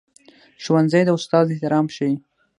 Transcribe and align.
ښوونځی 0.63 1.01
د 1.05 1.09
استاد 1.17 1.45
احترام 1.51 1.85
ښيي 1.95 2.15